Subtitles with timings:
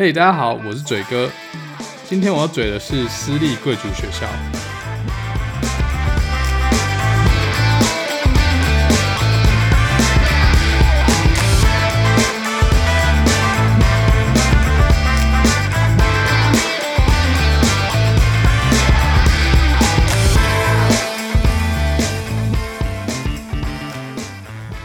[0.00, 1.28] 嘿，大家好，我是嘴哥。
[2.04, 4.28] 今天我要嘴的是私立贵族学校。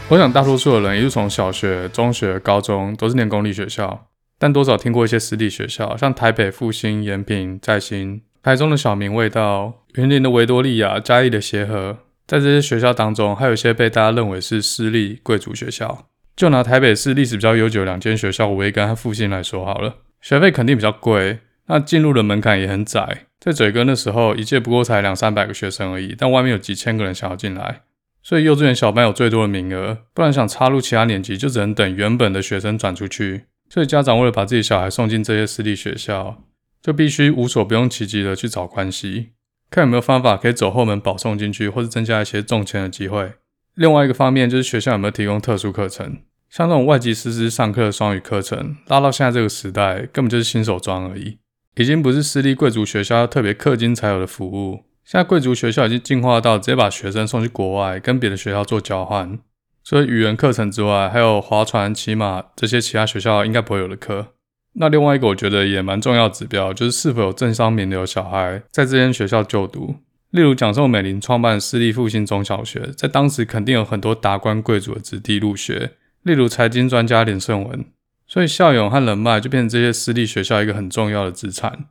[0.08, 4.08] 我想大多数的人，也就从小学、中学、高中都是念公立学校。
[4.38, 16.06] 但多少听过一些私立学校，像台北复兴、延平、再兴，台中的小明味道、云林的维多利亚、嘉义的协和，在这些学校当中，还有一些被大家认为是私立贵族学校。
[16.36, 23.26] 就拿台北市历史比较悠久两间学校维根和复兴来说好了，学费肯定比较贵，那进入的门槛也很窄。
[23.38, 27.82] 在嘴哥那时候，一届不过才两三百个学生而已，但外面有几千个人想要进来，
[28.22, 33.44] 所以幼稚园小班有最多的名额，不然想插入其他年级，就只能等原本的学生转出去。
[33.74, 36.44] 所以家长为了把自己小孩送进这些私立学校，
[36.80, 39.30] 就必须无所不用其极的去找关系，
[39.68, 43.32] 看有没有方法可以走后门保送进去，或是增加一些中签的机会。
[43.74, 51.38] 另外一个方面就是学校有没有提供特殊课程，像这种外籍师资上课的双语课程，拉到现在这个时代，根本就是新手装而已，
[51.74, 54.84] 已经不是私立贵族学校要特别氪金才有的服务。
[55.04, 59.36] 现在贵族学校已经进化到直接把学生送去国外，跟别的学校做交换。
[59.84, 64.28] 所以语言课程之外，还有划船、骑马这些其他学校应该不会有的课。
[64.76, 69.96] 那另外一个我觉得也蛮重要指标，就是是否有政商名流小孩在这间学校就读。
[70.30, 77.84] 例如蒋宋美龄创办私立复兴中小学，在当时肯定有很多达官贵族的子弟入学，例如财经专家连胜文。
[78.26, 81.84] 所以校友和人脉就变成这些私立学校一个很重要的资产。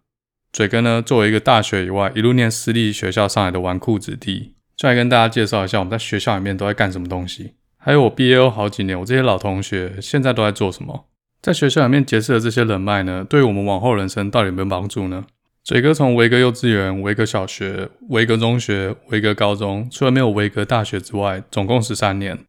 [0.52, 7.54] 嘴哥呢，作为一个大学以外一路念私立学校上来的纨绔子弟，就来跟大家介绍一下我们在学校里面都在干什么东西。
[7.86, 11.10] 还有我毕业后好几年，我这些老同学现在都在做什么？
[11.42, 15.26] 在学校里面结识的这些人脉呢，对于我们往后人生到底有没有帮助呢？
[15.66, 22.40] 嘴哥从维格幼稚园、维格小学、维格中学、维格高中，除了没有维格大学之外，总共十三年。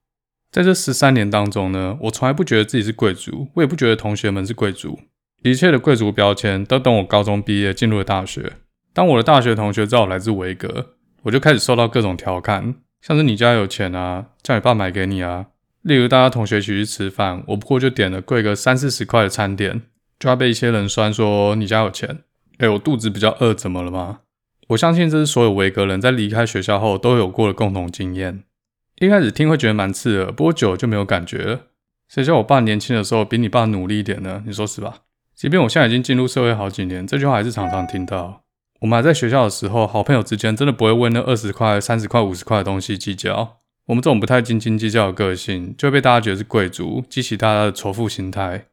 [0.53, 5.01] 在这十三年当中呢，我从来不觉得自己是贵族，我也不觉得同学们是贵族。
[5.43, 8.53] 一切的贵族标签都等我高中毕业进入了大学。
[8.93, 12.77] 当我的大学同学知道我来自维格，我就开始受到各种调侃。
[13.07, 15.49] 像是你家有钱啊，叫你爸买给你啊。
[15.83, 19.83] 例如大家同学一起去吃饭，我不过就点了贵个三四十块的餐点，
[20.19, 22.21] 就要被一些人酸说你家有钱。
[22.61, 24.21] 诶，我肚子比较饿，怎么了吗？
[24.69, 28.45] 我相信这是所有维格人在离开学校后都有过的共同经验。
[29.01, 31.61] 一开始听会觉得蛮刺耳，不过久了就没有感觉了。
[32.09, 34.43] 谁叫我爸年轻的时候比你爸努力一点呢？
[34.47, 35.01] 你说是吧？
[35.35, 38.44] 即便我现在已经进入社会好几年，这句话还是常常听到。
[38.85, 43.61] 我们还在学校的时候，好朋友之间真的不会为那二十块、三十块、五十块的东西计较。
[43.87, 48.67] 我们这种不太斤斤计较的个性，就会被大家觉得是贵族，激起大家的仇富心态。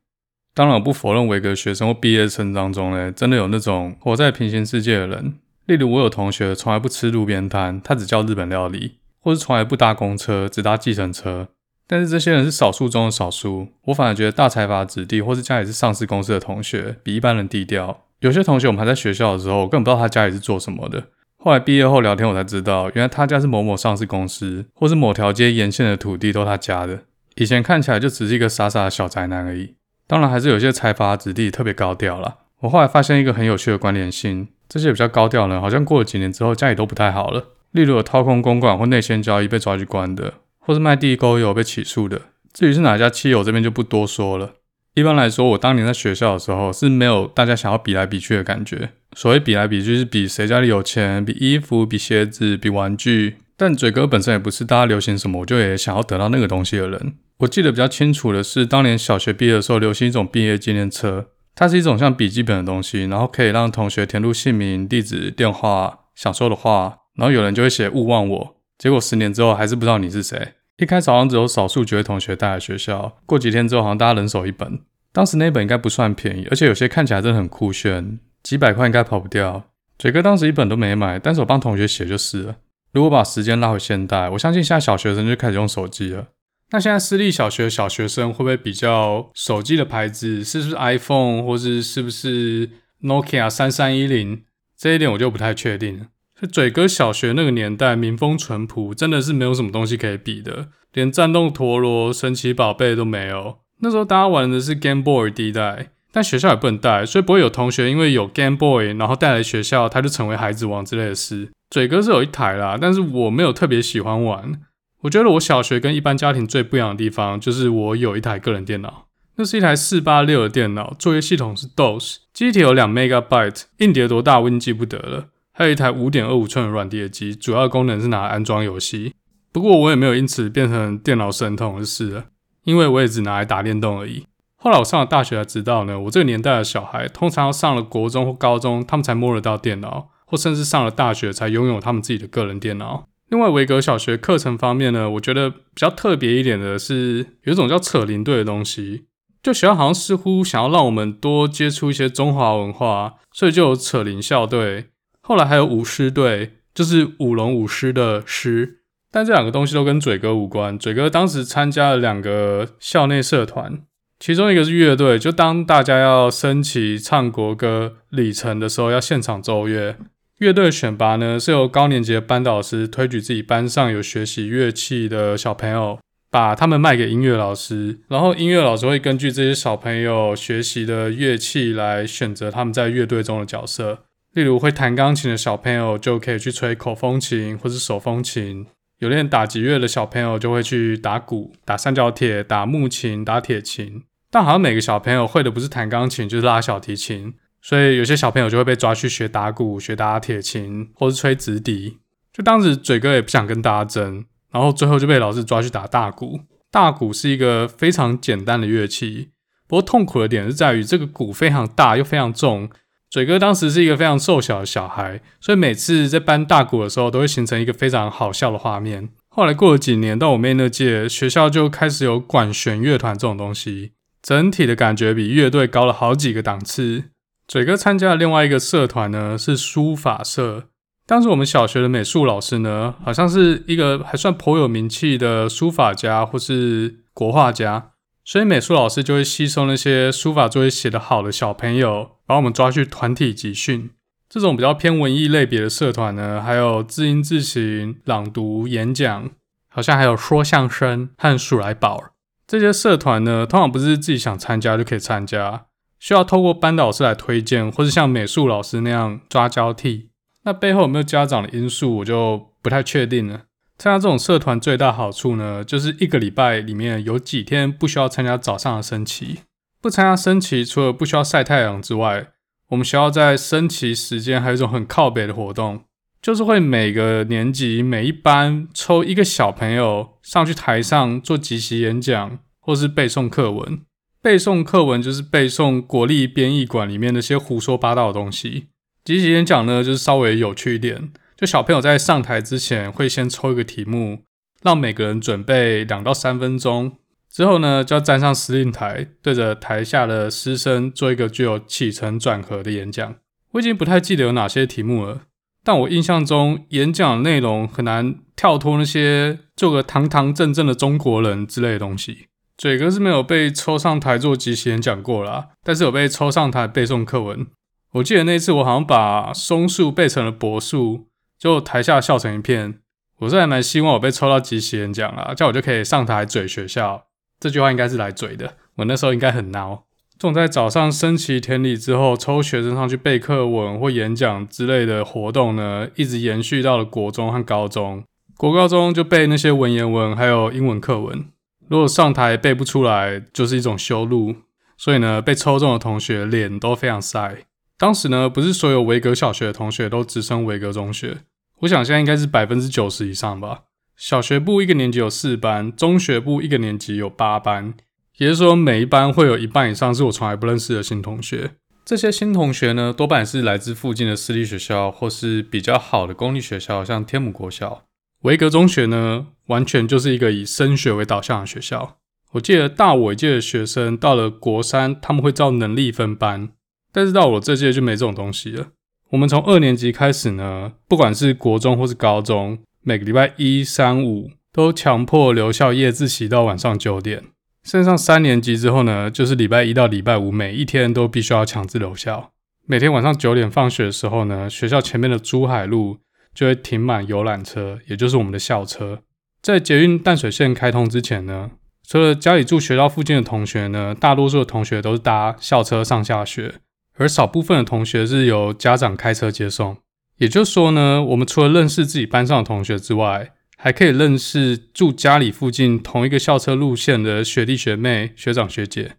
[0.53, 5.35] 当然，我不否认维格学生或毕业生当中呢，真的有那种活在平行世界的人。
[5.65, 11.47] 例如，我有同学从来不吃路边摊，他只叫日本料理，或是从来不搭公车，只搭计程车。
[11.87, 13.69] 但是这些人是少数中的少数。
[13.85, 18.01] 我反而觉得大财阀子弟，或是家里是上市公司的同学，比一般人低调。
[18.21, 21.03] 有些同学，我们还在学校的时候，我根本不知道他家里是做什么的。
[21.37, 26.99] 后来毕业后聊天，我才知道，原来他家是某某上市公司，或是某条街沿线的土地都是他家的。
[27.37, 29.73] 以前看起来就只是一个傻傻的小宅男而已。
[30.05, 32.35] 当然，还是有些财阀子弟特别高调啦。
[32.59, 37.55] 我后来发现一个很有趣的关联性：这些比较高调的人，好像过了几年之后，家里都不太好了。
[37.71, 42.21] 例如有掏空公馆或内线交易被抓去关的，或是卖地沟油被起诉的。
[42.53, 44.51] 至于是哪家企业，我这边就不多说了。
[44.93, 48.89] 一般来说，我当年在学校的时候是没有大家想要比来比去的感觉。
[49.13, 53.37] 所谓比来比去，是比谁家里有钱，比衣服、比鞋子、比玩具。
[53.55, 57.13] 但嘴哥本身也不是大家流行什么我就也想要得到那个东西的人。
[57.37, 68.55] 我记得比较清楚的是，当年小学毕业的时候流行一种毕业纪念册，它是一种像笔记本的东西，然后可以让同学填入姓名、地址、电话、想说的话，然后有人就会写勿忘我。
[68.77, 70.53] 结果十年之后还是不知道你是谁。
[70.81, 74.79] 一开始好像只有少数几位同学带来学校，过几天之后好像大家人手一本。
[75.11, 79.69] 当时那本应该不算便宜，而且有些看起来真的很酷炫，几百块应该跑不掉。
[79.99, 82.55] 嘴哥当时一本都没买，但是我帮同学写就是了。
[82.93, 86.29] 如果把时间拉回现代，我相信现在小学生就开始用手机了。
[86.71, 92.67] 那现在私立小学小学生会不会比较手机的牌子是不是 iPhone，或是是不是
[93.03, 94.45] Nokia 三三一零？
[94.75, 96.07] 这一点我就不太确定了。
[96.47, 103.57] 嘴哥小学那个年代，民风淳朴，真的是没有什么东西可以比的，连战斗陀螺、神奇宝贝都没有。
[103.79, 111.49] 那时候大家玩的是 Game Boy 第一代，但学校也不能带，所以不会有同学因为有 Game Boy，然后带来学校，他就成为孩子王之类的事。
[111.69, 114.59] 嘴哥是有一台啦，但是我没有特别喜欢玩。
[115.01, 119.07] 我觉得我小学跟一般家庭最不一样的地方，就是我有一台个人电脑。
[119.37, 125.27] 那是一台四八六的电脑，作业系统是 DOS，机体有两 Megabyte，硬碟多大我已经记不得了。
[125.53, 129.13] 还有一台五点二五寸的软碟机，主要功能是拿来安装游戏。
[129.51, 132.25] 不过我也没有因此变成电脑神童就是了，
[132.63, 134.25] 因为我也只拿来打电动而已。
[134.55, 143.07] 后来我上了大学才知道呢，我这个年代的小孩通常要上了国中或高中，他们才摸得到电脑，或甚至上了大学才拥有他们自己的个人电脑。
[143.29, 149.05] 另外，维格小学课程方面呢，我觉得比较特别一点的是，有一种叫扯铃队的东西。
[149.41, 154.90] 就学校好像似乎想要让我们多接触一些中华文化，所以就有扯铃校队。
[155.21, 158.79] 后来还有舞狮队，就是舞龙舞狮的狮，
[159.11, 160.77] 但这两个东西都跟嘴哥无关。
[160.77, 163.81] 嘴哥当时参加了两个校内社团，
[164.19, 169.97] 其中一个是乐队，就当大家要升旗、唱国歌、礼成的时候，要现场奏乐。
[170.39, 175.99] 乐队选拔呢，是由高年级的班导师推举自己班上有学习乐器的小朋友，
[176.31, 184.05] 把他们卖给音乐老师，然后音乐老师会根据这些小朋友学习的乐器来选择他们在乐队中的角色。
[184.33, 188.65] 例如会弹钢琴的小朋友就可以去吹口风琴或是手风琴，
[188.99, 194.03] 有练打击乐的小朋友就会去打鼓、打三角铁、打木琴、打铁琴。
[194.29, 201.97] 但好像每个小朋友会的不是弹钢琴，就是拉小提琴，所以有些小朋友就会被抓去学打鼓、学打铁琴或是吹直笛。
[202.31, 206.39] 就当时嘴哥也不想跟大家争，然后最后就被老师抓去打大鼓。
[206.71, 209.31] 大鼓是一个非常简单的乐器，
[209.67, 212.69] 不过痛苦的点是在于这个鼓非常大又非常重。
[213.11, 219.09] 嘴哥当时是一个非常瘦小的小孩，所以每次在搬大鼓的时候，都会形成一个非常好笑的画面。
[219.27, 223.91] 后来过了几年，到我妹那届，学校就开始有管弦乐团这种东西，
[224.21, 227.03] 整体的感觉比乐队高了好几个档次。
[227.49, 230.69] 嘴哥参加的另外一个社团呢，是书法社。
[231.05, 237.90] 当时我们小学的美术老师呢，好像是一个还算颇有名气的书法家或是国画家。
[238.23, 243.89] 所以美术老师就会吸收那些书法作业写得好的小朋友，把我们抓去团体集训。
[244.29, 249.31] 这种比较偏文艺类别的社团呢，还有字音字形、朗读、演讲，
[249.67, 252.11] 好像还有说相声和数来宝。
[252.47, 255.65] 这些社团呢，通常不是自己想参加就可以参加，
[255.99, 260.09] 需要透过班导师来推荐，或是像美术老师那样抓交替。
[260.43, 263.41] 那背后有没有家长的因素，我就不太确定了。
[263.81, 269.39] 参加这种社团最大好处呢，就是一个礼拜里面有几天不需要参加早上的升旗。
[269.81, 272.27] 不参加升旗，除了不需要晒太阳之外，
[272.69, 275.81] 我们学校在升旗时间还有一种很靠北的活动，
[276.21, 283.81] 就是会每个年级每一班抽一个小朋友上去台上做即席演讲，或是背诵课文。
[284.21, 288.67] 背诵课文就是背诵国立编译馆里面那些胡说八道的东西。
[289.03, 291.11] 即席演讲呢，就是稍微有趣一点。
[291.41, 294.19] 就小朋友在上台之前，会先抽一个题目，
[294.61, 296.97] 让每个人准备两到三分钟。
[297.31, 303.15] 之后呢，就要站上司令台，对着台下的师生做一个具有起承转合的演讲。
[303.53, 305.21] 我已经不太记得有哪些题目了，
[305.63, 312.27] 但我印象中演讲的内容很难跳脱那些做个堂堂正正的中国人之类的东西。
[312.55, 317.47] 嘴哥是没有被抽上台做即席演讲过啦，但是有被抽上台背诵课文。
[317.93, 321.07] 我记得那次我好像把松树背成了柏树。
[321.41, 322.75] 就台下笑成一片，
[323.17, 327.07] 我是还蛮希望我被抽到即席演讲啊，这样我就可以上台嘴学校。
[327.39, 329.79] 这句话应该是来嘴的，我那时候应该很孬。
[330.19, 338.03] 这种在早上升旗典礼之后抽学生上去背课文或演讲之类的活动呢，一直延续到了国中和高中。
[338.37, 341.25] 国高中就背那些文言文还有英文课文，
[341.67, 344.35] 如果上台背不出来，就是一种羞辱。
[344.77, 347.45] 所以呢，被抽中的同学脸都非常晒。
[347.79, 351.17] 当时呢，不是所有维格小学的同学都直升维格中学。
[351.61, 353.63] 我想现在应该是百分之九十以上吧。
[353.95, 357.73] 小学部一个年级有四班，中学部一个年级有八班，
[358.17, 361.51] 也就是说每一班会有一半以上是我从来不认识的新同学。
[361.85, 367.83] 这些新同学呢，多半是来自附近的私立学校或是比较好的公立学校，像天母国小。
[368.21, 371.97] 维格中学呢，完全就是一个以升学为导向的学校。
[372.31, 376.49] 我记得大我一届的学生到了国三，他们会照能力分班，
[376.91, 378.67] 但是到我这届就没这种东西了。
[379.11, 387.25] 我们从二年级开始呢，不管是国中或是高中，每个礼拜一、三、五都强迫留校夜自习到晚上九点。
[387.61, 392.31] 升上三年级之后呢，就是礼拜一到礼拜五每一天都必须要强制留校。
[392.65, 395.97] 每天晚上九点放学的时候呢，学校前面的珠海路
[396.33, 399.01] 就会停满游览车，也就是我们的校车。
[399.41, 401.51] 在捷运淡水线开通之前呢，
[401.85, 406.55] 除了家里住学校附近的同学呢，大多数的同学都是搭校车上下学。
[407.01, 409.75] 而少部分的同学是由家长开车接送，
[410.17, 418.91] 也就是说呢，我们除了认识自己班上的同学之外，还可以认识住家里附近同一个校车路线的学弟学妹、学长学姐。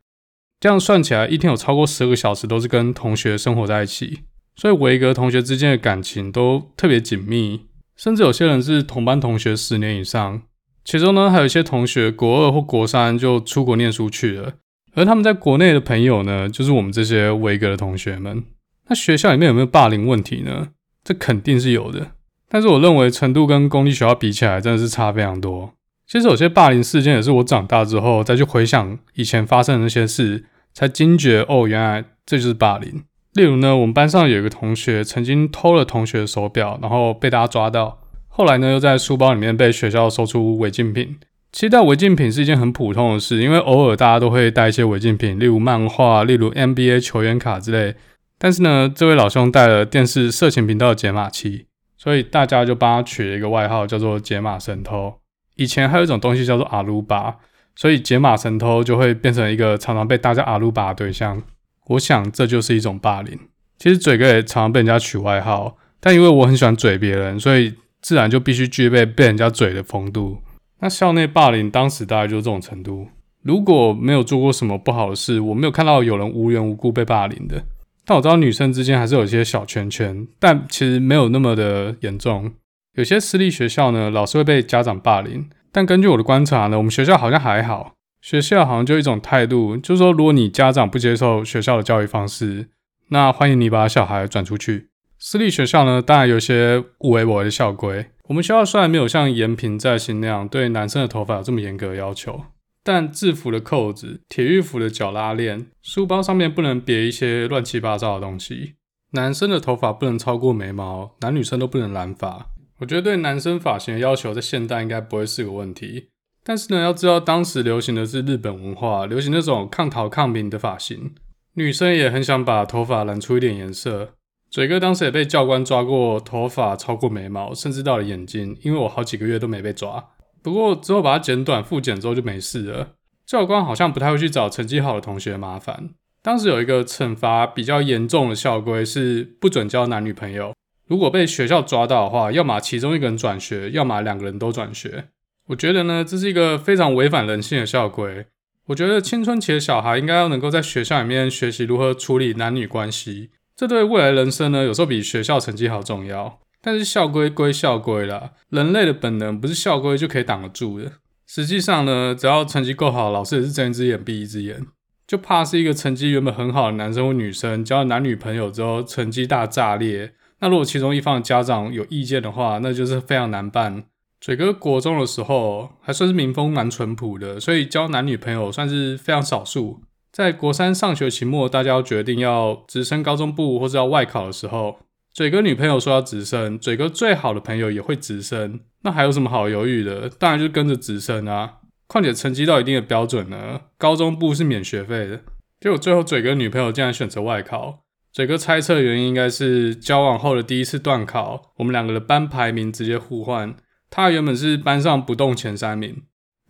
[0.59, 4.21] 这样算起来，一天有超过十个小时都是跟同学生活在一起，
[4.57, 7.61] 所以维格同学之间的感情都特别紧密，
[7.97, 10.43] 甚至有些人是同班同学十年以上。
[10.85, 14.55] 其中呢，还有一些同学国二或国三就出国念书去了，
[14.95, 18.45] 而他们在国内的朋友呢，就是我们这些维格的同学们。
[18.89, 20.69] 那学校里面有没有霸凌问题呢？
[21.03, 22.13] 这肯定是有的，
[22.49, 25.73] 但是我认为程度跟公立学校比起来，真的是差非常多。
[26.07, 30.45] 其实有些霸凌事件也是我长大之后再去回想以前发生的那些事，
[30.75, 33.03] 才惊觉哦，原来这就是霸凌。
[33.33, 41.17] 例如呢，我们班上有一个同学曾经偷了同学的手表，然后被大家抓到，后来呢又在书包里面被学校搜出违禁品。
[41.53, 47.95] 期待违禁品是一件很普通的事，因为偶尔大家都会带一些违禁品，例如漫画，例如 NBA 球员卡之类。
[48.39, 51.67] 但是呢，这位老兄带了电视色情频道的解码器，
[51.99, 55.15] 所以大家就帮他取了一个外号，叫做“解码神偷”。
[55.57, 57.37] 以前还有一种东西叫做阿鲁巴，
[57.77, 61.43] 所以解码神偷就会变成一个常常被大家阿鲁巴的对象。
[61.89, 63.39] 我想这就是一种霸凌。
[63.79, 70.39] 其实嘴哥也常常被人家取外号，但因为我很喜欢嘴别人，所以自然就必须具备被人家嘴的风度。
[70.83, 73.07] 那校内霸凌当时大概就是这种程度。
[73.41, 77.63] 如果没有做过什么不好的事，我没有看到有人无缘无故被霸凌的。
[78.05, 82.53] 但我知道女生之间还是有一些小圈圈，但其实没有那么的严重。
[82.97, 87.95] 有些私立学校呢，老师会被家长霸凌，但根据我的观察呢，我们学校好像还好。
[88.21, 92.69] 学校好像就一种态度，就是说，如果你家长不接受学校的教育方式，
[93.11, 94.89] 那欢迎你把小孩转出去。
[95.19, 98.07] 私立学校呢，当然有些有的没的校规。
[98.33, 102.47] 我们学校虽然没有像延平在新那样对男生的头发有这么严格的要求。
[102.83, 108.77] 但制服的扣子、体育服的脚拉链、书包上面不能别一些乱七八糟的东西。
[109.11, 112.47] 男生的头发不能超过眉毛，男女生都不能染发。
[112.79, 116.09] 我觉得对男生发型的要求在现代应该不会是个问题。
[116.43, 121.15] 但是呢，要知道当时流行的是日本文化，流行那种抗桃抗敏的发型。
[121.53, 124.15] 女生也很想把头发染出一点颜色。
[124.53, 130.11] 嘴哥当时也被教官抓过头发超过眉毛，甚至到了眼睛，因为我好几个月都没被抓。
[130.43, 132.91] 不过之后把它剪短复剪之后就没事了。
[133.25, 135.89] 教官好像不太会去找成绩好的同学麻烦。
[136.21, 140.53] 当时有一个惩罚比较严重的校规是不准交男女朋友。
[140.87, 145.07] 如果被学校抓到的话，要么其中一个人转学，要么两个人都转学。
[145.47, 148.27] 我觉得呢，这是一个非常违反人性的校规。
[148.67, 153.31] 我觉得青春期的小孩应该要能够在学校里面学习如何处理男女关系，
[153.63, 156.41] 这对未来人生呢，有时候比学校成绩好重要。
[156.61, 160.91] 但是校规归校规啦，人类的本能不是校规就可以挡得住的。
[161.29, 164.67] 实际上呢，只要成绩够好，老师也是睁一只眼闭一只眼。
[165.07, 170.13] 就怕是一个成绩原本很好的男生或女生，交了男女朋友之后，成绩大炸裂。
[170.41, 173.85] 那如果其中一方的家长有意见的话，那就是非常难办。
[174.21, 179.83] 嘴哥国中的时候还算是民风蛮淳朴的，所以交男女朋友算是非常少数。
[180.13, 184.79] 在国三上学期末，大家要决定要直升高中部或是要外考的时候。
[185.11, 190.11] 嘴哥女朋友说要直升，嘴哥最好的朋友也会直升，那还有什么好犹豫的？
[190.11, 191.55] 当然就跟着直升啊！
[191.87, 195.21] 况且成绩到一定的标准呢，高中部是免学费的。
[195.61, 203.55] 结果最后嘴哥女朋友竟然选择外考，嘴哥猜测原因应该是交往后的第一次段考，我们两个的班排名直接互换。
[203.91, 206.03] 他原本是班上不动前三名，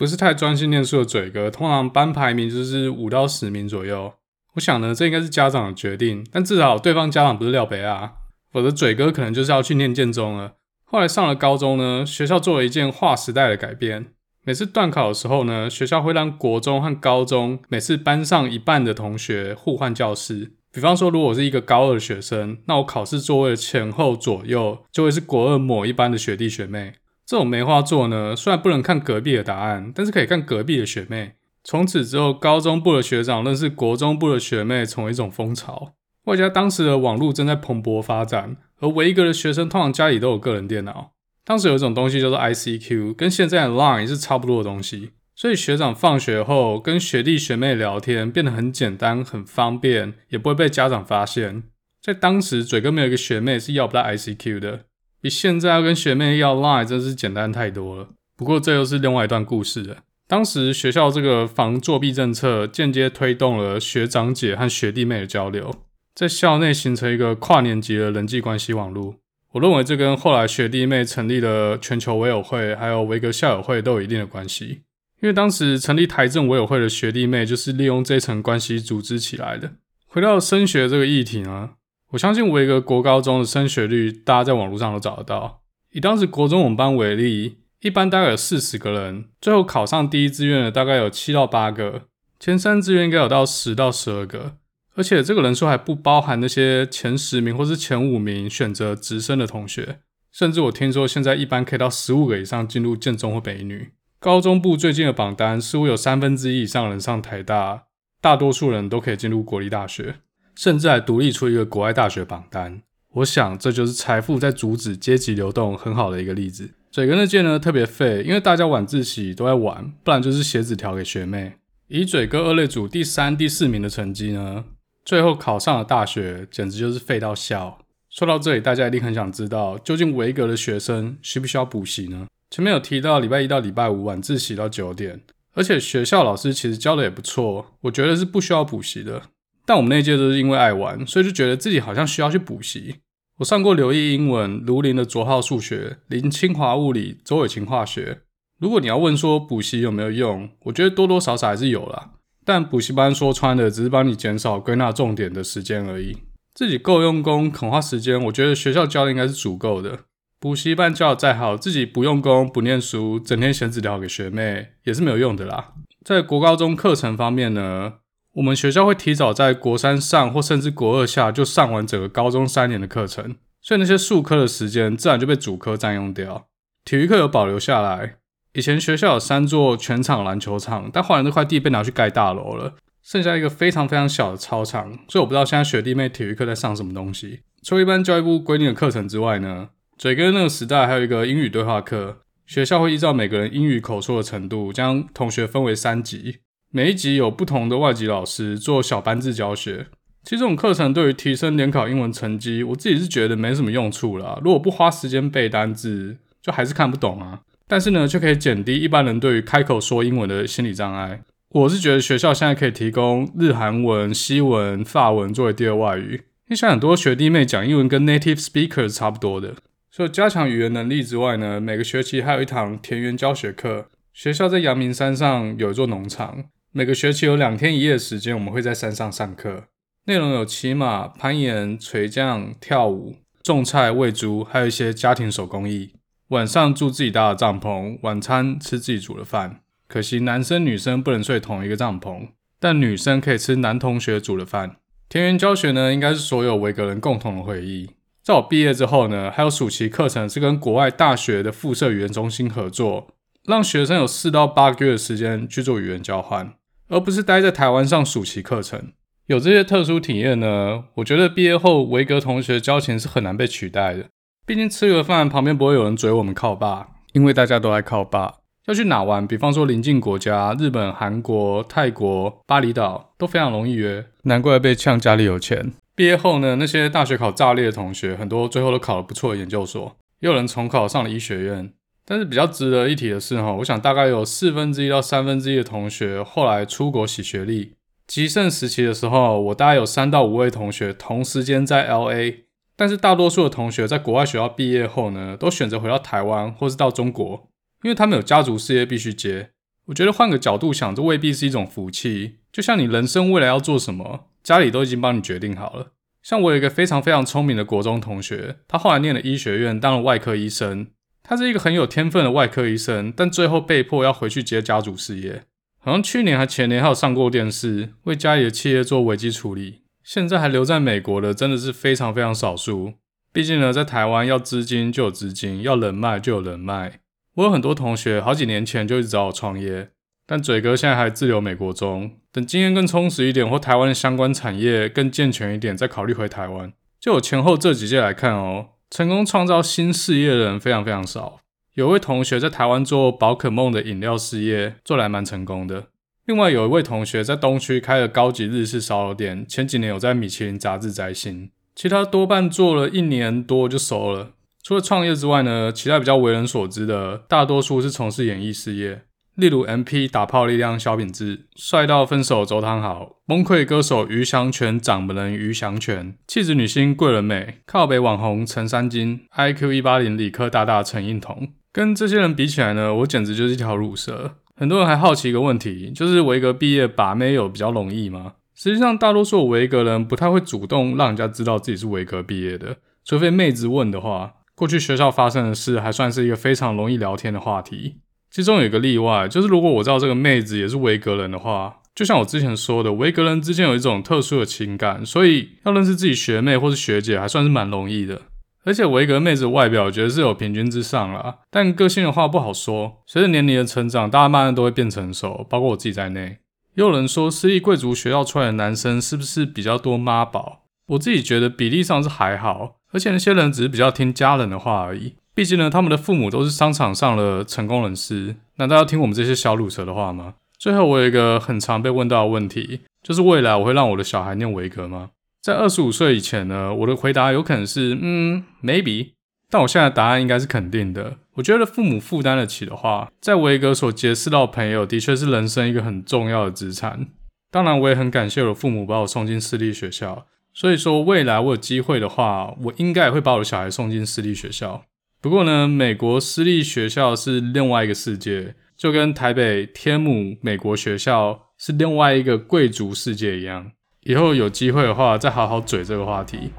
[0.03, 4.13] 不是太专心念书的嘴哥，通常班排名就是五到十名左右。
[4.55, 8.15] 我想呢，这应该是家长的决定，但至少对方家长不是廖北啊。
[8.51, 10.55] 否则嘴哥可能就是要去念建中了。
[10.85, 14.07] 后来上了高中呢，学校做了一件划时代的改变。
[14.45, 20.55] 每次段考的时候呢，学校会让国中和高中每次班上一半的同学互换教室。
[20.73, 26.95] 比方说，如果我是一个高二的学生，那我考试座位的前后左右就会是国二某一班的学弟学妹。
[27.25, 31.35] 这种梅花座呢，虽然不能看隔壁的答案，但是可以看隔壁的学妹。
[31.65, 35.95] 从此之后，高中部的学长认识国中部的学妹，成为一种风潮。
[36.25, 41.13] 外加当时的网络正在蓬勃发展，而维格的学生通常家里都有个人电脑。
[41.45, 51.65] 当时有一种东西叫做 ICQ，跟现在的 Line 是差不多的东西，所以学长放学后跟学弟学妹聊天变得很简单、很方便，也不会被家长发现。
[52.01, 54.85] 在当时，嘴哥没有一个学妹是要不到 ICQ 的，
[55.23, 58.09] 比现在要跟学妹要 Line 真是简单太多了。
[58.37, 59.99] 不过这又是另外一段故事了。
[60.27, 65.73] 当时学校这个防作弊政策，间接推动了学长姐和学弟妹的交流。
[66.15, 69.15] 在校内形成一个跨年级的人际关系网络，
[69.53, 74.83] 我认为这跟后来学弟妹成立的全球维友会，还有维格校友会都有一定的关系。
[75.21, 79.75] 因为当时成立台政维友会的学弟妹就是利用这层关系组织起来的。
[80.07, 81.71] 回到升学这个议题呢，
[82.13, 85.63] 我相信维格国高中的升学率，大家在网络上都找得到。
[85.93, 92.03] 以当时国中我们班为例，一般大概有四十个人，最后考上第一志愿的大概有七到八个。
[92.39, 94.57] 前三志愿应该有到十到十二个，
[94.95, 100.01] 而且这个人数还不包含那些前十名或是前五名选择直升的同学。
[100.31, 103.93] 甚至我听说现在一般可以到十五个以上进入建中或北女。
[104.19, 107.85] 高中部最近的榜单似乎有三分之一以上人上台大，
[108.21, 110.17] 大多数人都可以进入国立大学，
[110.55, 112.83] 甚至还独立出一个国外大学榜单。
[113.15, 116.71] 我想这就是财富在阻止阶级流动很好的一个例子。
[116.91, 121.55] 嘴哥那届呢特别废，因为大家晚自习都在玩，不然就是写纸条给学妹。
[121.89, 124.65] 以嘴哥二类组第三、第四名的成绩呢，
[125.05, 127.79] 最后考上了大学，简直就是废到笑。
[128.09, 132.27] 说到这里，大家一定很想知道，究竟维格的学生需不需要补习呢？
[132.51, 135.23] 前面有提到礼拜一到礼拜五晚自习到九点，
[135.55, 139.23] 而且学校老师其实教的也不错，我觉得是不需要补习的。
[139.65, 142.97] 但我们那届都是因为爱玩，所以就觉得自己好像需要去补习。
[143.39, 148.21] 我上过刘毅英文、卢林的卓浩数学、林清华物理、周伟晴化学。
[148.61, 152.11] 如果你要问说补习有没有用，我觉得多多少少还是有啦。
[152.45, 156.17] 但补习班说穿的，只是帮你减少归纳重点的时间而已。
[156.55, 160.01] 自己够用功、肯花时间，我觉得学校教的应该是足够的。
[160.39, 165.73] 补习班教的再好，自己不用功、不念书，整天写纸条给学妹，也是没有用的啦。
[166.05, 167.95] 在国高中课程方面呢，
[168.35, 176.47] 我们学校会提早在国三上或甚至国二下就上完整个高中三年的课程，所以那些术科的时间自然就被主科占用掉。
[176.83, 178.17] 体育课有保留下来，
[178.55, 187.41] 以前学校有三座全场篮球场，但后来那块地被拿去盖大楼了，剩下一个非常非常小的操场，所以我不知道现在学弟妹体育课在上什么东西。
[187.63, 196.39] 除了一般教育部规定的课程之外呢，嘴哥那个时代还有一个英语对话课，学校会依照每个人英语口说的程度，将同学分为三级。
[196.75, 199.89] 每一集有不同的外籍老师做小班制教学。
[200.23, 204.41] 其实这种课程对于提升联考英文成绩，我自己是觉得没什么用处啦。
[204.43, 207.41] 如果不花时间背单字，就还是看不懂啊。
[207.69, 211.21] 但是呢，却可以减低一般人对于开口说英文的心理障碍。
[211.51, 219.57] 我是觉得学校现在可以提供日韩文、西文、法文作为第二外语，因为像很多学弟妹讲英文跟 native speaker 是差不多的。
[219.91, 223.89] 除了加强语言能力之外呢，每个学期还有一堂田园教学课。
[224.15, 226.45] 学校在阳明山上有一座农场。
[226.75, 229.65] 每个学期有两天一夜的时间，我们会在山上上课，
[230.07, 235.93] 内容有骑马、攀岩、垂降、跳舞、种菜、喂猪，还有一些家庭手工艺。
[236.29, 239.61] 晚上住自己搭的帐篷，晚餐吃自己煮的饭。
[239.87, 244.77] 可惜男生女生不能睡同一个帐篷，但女生可以吃男同学煮的饭。
[245.11, 247.91] 田园教学呢，应该是所有维格人共同的回忆。
[248.23, 253.09] 在我毕业之后呢，还有暑期课程是跟国外大学的附设语言中心合作，
[253.45, 256.55] 让学生有四到八个月的时间去做语言交换。
[256.93, 258.93] 而不是待在台湾上暑期课程，
[259.25, 264.05] 有这些特殊体验呢，我觉得毕业后维格同学交情是很难被取代的。
[264.45, 268.35] 毕竟吃个饭旁边不会有人追我们靠爸，因为大家都爱靠爸。
[268.67, 269.27] 要去哪玩？
[269.27, 274.05] 比方说邻近国家，日本、韩国、泰国、巴厘岛都非常容易约。
[274.25, 275.73] 难怪被呛家里有钱。
[275.97, 281.73] 毕业后呢，那些大学考炸裂的同学，很多最后都考了不错的研究所，也有人重考上了医学院。
[282.05, 287.75] 但是比较值得一提的是哈，我想大概有四分之一到三分之一的同学后来出国洗学历。
[288.07, 292.41] 极盛时期的时候，我大概有三到五位同学同时间在 LA，
[292.77, 297.49] 但是大多数的同学在国外学校毕业后呢，都选择回到台湾或是到中国，
[297.83, 299.51] 因为他们有家族事业必须接。
[299.87, 302.39] 我觉得换个角度想，这未必是一种福气。
[302.53, 305.93] 就像你人生未来要做什么，家里都已经帮你决定好了。
[306.23, 310.89] 像我有一个非常非常聪明的国中同学，他后来念了医学院，当了外科医生。
[311.23, 315.45] 他是一个很有天分的外科医生，但最后被迫要回去接家族事业。
[315.79, 319.83] 好像去年还前年还有上过电视，为家里的企业做危机处理。
[320.05, 322.95] 现在还留在美国的真的是非常非常少数。
[323.33, 327.01] 毕竟呢，在台湾要资金就有资金，要人脉就有人脉。
[327.37, 329.91] 我有很多同学好几年前就一直找我创业，
[330.27, 336.73] 但嘴哥现在还滞留美国中，等经验更充实一点或台湾的相关产业更健全一点，再考虑回台湾。
[337.01, 338.67] 就我前后这几届来看哦。
[338.93, 341.41] 成功创造新事业的人非常非常少。
[341.73, 345.87] 有位同学在台湾做宝可梦的饮料事业，做得还蛮成功的。
[346.27, 351.49] 另外有一位同学在东区开了高级日式烧肉店，前几年有在米其林杂志摘星。
[351.75, 354.33] 其他多半做了一年多就收了。
[354.63, 359.05] 除了创业之外呢，其他比较为人所知的，大多数是从事演艺事业。
[359.35, 374.37] 例如 MP 打炮力量小品质，帅到分手周汤豪，崩溃歌手余祥全掌门人余祥全，气质女星桂纶镁，靠北网红陈三金，IQ 一八零理科大大陈映彤，跟这些人比起来呢，我简直就是一条乳蛇。
[374.55, 378.35] 很多人还好奇一个问题，就是维格毕业把妹有比较容易吗？
[378.55, 384.35] 实际上，大多数维格人不太会主动让人家知道自己是维格毕业的，除非妹子问的话。
[384.55, 387.97] 过去学校发生的事还算是一个非常容易聊天的话题。
[388.33, 398.23] 其中有一个例外，就是如果我知道这个妹子也是维格人的话，就像我之前说的，维格人之间有一种特殊的情感，所以要认识自己学妹或是学姐还算是蛮容易的。
[398.65, 403.03] 而且维格妹子外表我觉得是有平均之上啦，但个性的话不好说。
[403.07, 406.39] 随着年龄的成长，大家慢慢都会变成熟，包括我自己在内。
[406.75, 410.63] 也有人说私立贵族学校出来的男生是不是比较多妈宝？
[410.87, 415.17] 我自己觉得比例上是还好，而且那些人只是比较听家人的话而已。
[415.35, 420.35] 毕竟呢，他们的父母都是商场上的成功人士，难道要听我们这些小卤蛇的话吗？
[420.59, 425.11] 最后，我有一个很常被问到的问题，就是未来我会让我的小孩念维格吗？
[425.41, 429.13] 在二十五岁以前呢，我的回答有可能是嗯，maybe，
[429.51, 431.17] 但我现在答案应该是肯定的。
[431.35, 437.09] 我觉得父母负担得起的话，在维格所结识到朋友，的确是人生一个很重要的资产。
[437.51, 440.27] 当然，我也很感谢我的父母把我送进私立学校。
[440.55, 444.85] 所以说，未来我有机会的话，我应该也会把我的小孩送进私立学校。
[445.23, 453.71] 不过呢，美国私立学校是另外一个世界，就跟台北天母美国学校是另外一个贵族世界一样。
[454.01, 456.51] 以后有机会的话，再好好嘴这个话题。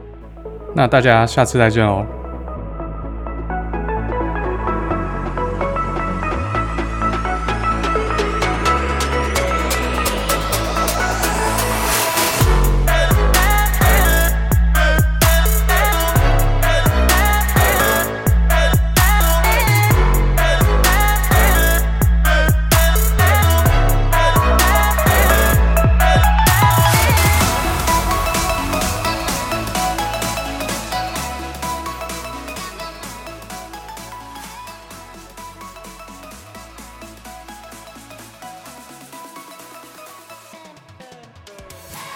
[0.74, 2.08] 那大家下次再见哦。